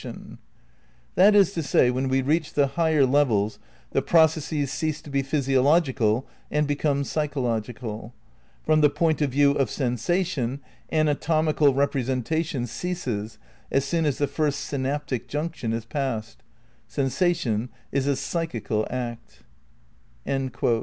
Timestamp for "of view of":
9.21-9.69